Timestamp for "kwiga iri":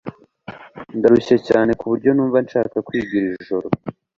2.87-3.29